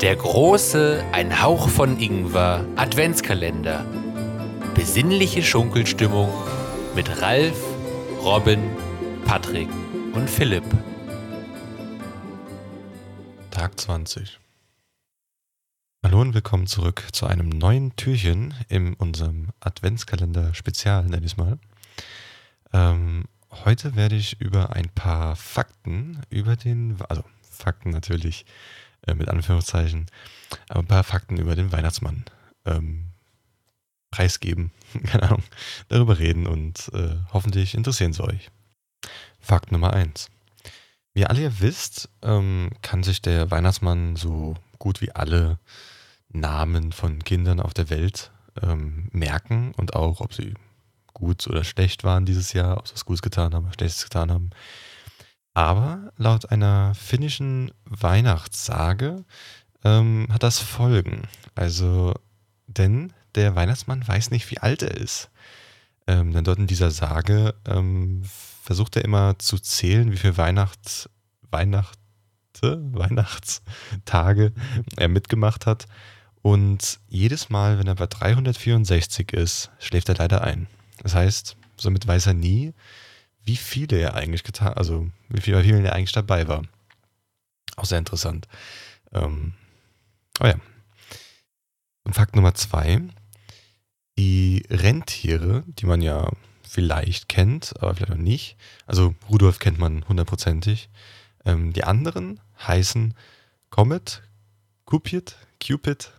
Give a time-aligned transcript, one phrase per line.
[0.00, 3.82] Der große Ein Hauch von Ingwer Adventskalender.
[4.74, 6.28] Besinnliche Schunkelstimmung
[6.94, 7.56] mit Ralf,
[8.22, 8.60] Robin,
[9.24, 9.70] Patrick
[10.12, 10.64] und Philipp.
[13.50, 14.38] Tag 20.
[16.06, 21.36] Hallo und willkommen zurück zu einem neuen Türchen in unserem Adventskalender Spezial, nenne ich es
[21.36, 21.58] mal.
[22.72, 23.24] Ähm,
[23.64, 28.46] heute werde ich über ein paar Fakten über den, also Fakten natürlich
[29.04, 30.06] äh, mit Anführungszeichen,
[30.68, 32.24] aber ein paar Fakten über den Weihnachtsmann
[32.66, 33.06] ähm,
[34.12, 34.70] preisgeben,
[35.06, 35.42] keine Ahnung,
[35.88, 38.52] darüber reden und äh, hoffentlich interessieren sie euch.
[39.40, 40.30] Fakt Nummer 1.
[41.14, 45.58] Wie ihr alle ja wisst, ähm, kann sich der Weihnachtsmann so gut wie alle
[46.28, 50.54] Namen von Kindern auf der Welt ähm, merken und auch, ob sie
[51.12, 54.50] gut oder schlecht waren dieses Jahr, ob sie was Gutes getan haben Schlechtes getan haben.
[55.54, 59.24] Aber laut einer finnischen Weihnachtssage
[59.84, 61.22] ähm, hat das Folgen.
[61.54, 62.12] Also,
[62.66, 65.30] denn der Weihnachtsmann weiß nicht, wie alt er ist.
[66.06, 68.22] Ähm, denn dort in dieser Sage ähm,
[68.62, 71.08] versucht er immer zu zählen, wie viele Weihnachts,
[71.50, 71.96] Weihnachte,
[72.62, 74.52] Weihnachtstage
[74.96, 75.86] er mitgemacht hat.
[76.46, 80.68] Und jedes Mal, wenn er bei 364 ist, schläft er leider ein.
[81.02, 82.72] Das heißt, somit weiß er nie,
[83.42, 86.62] wie viele er eigentlich getan, also wie viele, wie er eigentlich dabei war.
[87.74, 88.46] Auch sehr interessant.
[89.12, 89.54] Ähm,
[90.38, 90.54] oh ja.
[92.04, 93.00] Und Fakt Nummer zwei.
[94.16, 96.30] Die Rentiere, die man ja
[96.62, 98.56] vielleicht kennt, aber vielleicht auch nicht.
[98.86, 100.90] Also Rudolf kennt man hundertprozentig.
[101.44, 103.14] Ähm, die anderen heißen
[103.70, 104.22] Comet,
[104.84, 106.12] Cupid, Cupid,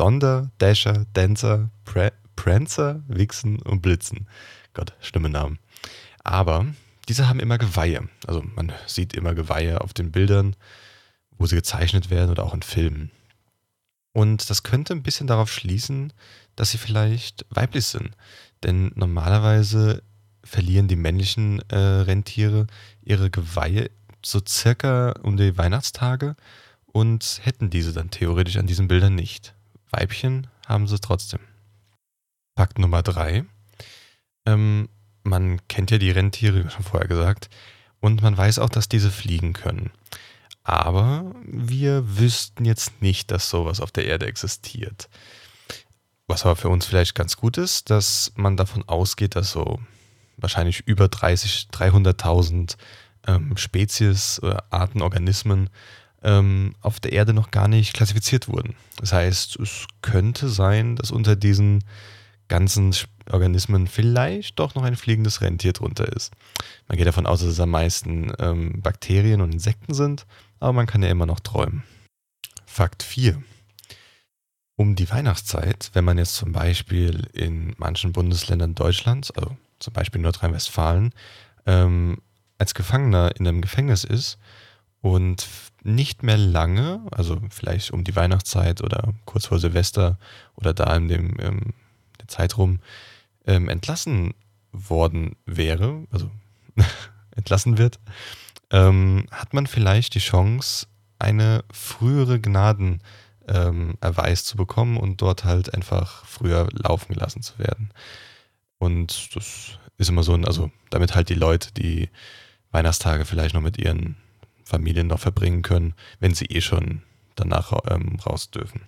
[0.00, 4.26] Donder, Dasher, Dancer, Pre Prancer, Wixen und Blitzen.
[4.72, 5.58] Gott, schlimme Namen.
[6.24, 6.64] Aber
[7.06, 8.08] diese haben immer Geweihe.
[8.26, 10.56] Also man sieht immer Geweihe auf den Bildern,
[11.36, 13.10] wo sie gezeichnet werden oder auch in Filmen.
[14.14, 16.14] Und das könnte ein bisschen darauf schließen,
[16.56, 18.16] dass sie vielleicht weiblich sind.
[18.62, 20.02] Denn normalerweise
[20.42, 22.68] verlieren die männlichen äh, Rentiere
[23.02, 23.90] ihre Geweihe
[24.24, 26.36] so circa um die Weihnachtstage
[26.86, 29.54] und hätten diese dann theoretisch an diesen Bildern nicht.
[29.92, 31.40] Weibchen haben sie trotzdem.
[32.56, 33.44] Fakt Nummer drei.
[34.46, 34.88] Ähm,
[35.22, 37.50] man kennt ja die Rentiere, wie schon vorher gesagt,
[38.00, 39.90] und man weiß auch, dass diese fliegen können.
[40.62, 45.08] Aber wir wüssten jetzt nicht, dass sowas auf der Erde existiert.
[46.26, 49.80] Was aber für uns vielleicht ganz gut ist, dass man davon ausgeht, dass so
[50.36, 52.76] wahrscheinlich über 30, 300.000
[53.26, 55.70] ähm, Spezies oder Arten, Organismen
[56.22, 58.74] ähm, auf der Erde noch gar nicht klassifiziert wurden.
[58.96, 61.84] Das heißt, es könnte sein, dass unter diesen
[62.48, 62.94] ganzen
[63.30, 66.32] Organismen vielleicht doch noch ein fliegendes Rentier drunter ist.
[66.88, 70.26] Man geht davon aus, dass es am meisten ähm, Bakterien und Insekten sind,
[70.58, 71.84] aber man kann ja immer noch träumen.
[72.66, 73.40] Fakt 4.
[74.76, 80.20] Um die Weihnachtszeit, wenn man jetzt zum Beispiel in manchen Bundesländern Deutschlands, also zum Beispiel
[80.20, 81.12] Nordrhein-Westfalen,
[81.66, 82.18] ähm,
[82.58, 84.38] als Gefangener in einem Gefängnis ist,
[85.02, 85.46] und
[85.82, 90.18] nicht mehr lange, also vielleicht um die Weihnachtszeit oder kurz vor Silvester
[90.56, 91.74] oder da in dem ähm,
[92.20, 92.78] der
[93.46, 94.34] ähm, entlassen
[94.72, 96.30] worden wäre, also
[97.36, 97.98] entlassen wird,
[98.70, 100.86] ähm, hat man vielleicht die Chance,
[101.18, 103.00] eine frühere Gnadenerweis
[103.46, 107.92] ähm, zu bekommen und dort halt einfach früher laufen gelassen zu werden.
[108.78, 112.08] Und das ist immer so, also damit halt die Leute, die
[112.70, 114.16] Weihnachtstage vielleicht noch mit ihren
[114.70, 117.02] Familien noch verbringen können, wenn sie eh schon
[117.34, 118.82] danach ähm, raus dürfen.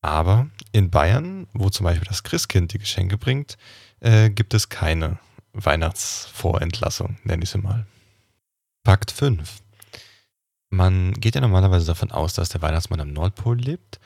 [0.00, 3.58] Aber in Bayern, wo zum Beispiel das Christkind die Geschenke bringt,
[4.00, 5.18] äh, gibt es keine
[5.52, 7.86] Weihnachtsvorentlassung, nenne ich sie mal.
[8.84, 9.58] Fakt 5.
[10.70, 13.98] Man geht ja normalerweise davon aus, dass der Weihnachtsmann am Nordpol lebt,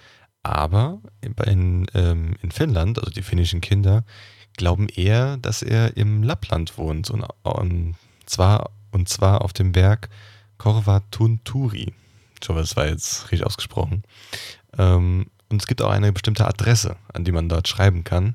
[0.43, 4.05] aber in, ähm, in Finnland, also die finnischen Kinder,
[4.57, 10.09] glauben eher, dass er im Lappland wohnt und, und zwar und zwar auf dem Berg
[10.61, 11.95] Korvatunturi.
[12.39, 14.03] Ich hoffe, das war jetzt richtig ausgesprochen.
[14.77, 18.35] Ähm, und es gibt auch eine bestimmte Adresse, an die man dort schreiben kann.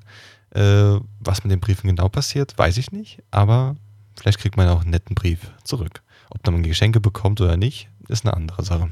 [0.49, 3.75] Äh, was mit den Briefen genau passiert, weiß ich nicht, aber
[4.15, 6.01] vielleicht kriegt man auch einen netten Brief zurück.
[6.31, 8.91] Ob man Geschenke bekommt oder nicht, ist eine andere Sache.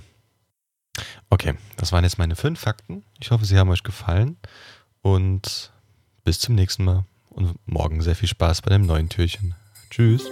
[1.31, 3.03] Okay, das waren jetzt meine fünf Fakten.
[3.19, 4.37] Ich hoffe, sie haben euch gefallen
[5.01, 5.71] und
[6.23, 9.55] bis zum nächsten Mal und morgen sehr viel Spaß bei dem neuen Türchen.
[9.89, 10.23] Tschüss.